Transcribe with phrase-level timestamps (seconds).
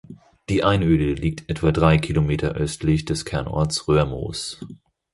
[0.49, 4.59] Die Einöde liegt etwa drei Kilometer östlich des Kernortes Röhrmoos.